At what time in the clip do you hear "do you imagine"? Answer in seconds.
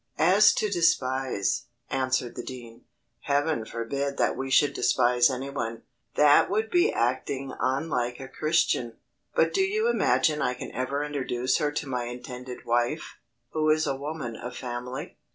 9.53-10.41